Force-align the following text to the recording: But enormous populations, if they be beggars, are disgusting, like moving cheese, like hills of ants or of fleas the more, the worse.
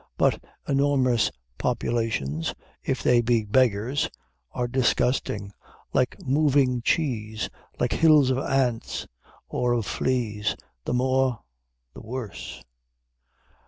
But 0.17 0.43
enormous 0.67 1.29
populations, 1.59 2.55
if 2.83 3.03
they 3.03 3.21
be 3.21 3.43
beggars, 3.45 4.09
are 4.51 4.67
disgusting, 4.67 5.53
like 5.93 6.17
moving 6.25 6.81
cheese, 6.81 7.51
like 7.79 7.93
hills 7.93 8.31
of 8.31 8.39
ants 8.39 9.05
or 9.47 9.73
of 9.73 9.85
fleas 9.85 10.55
the 10.85 10.93
more, 10.95 11.43
the 11.93 12.01
worse. 12.01 12.63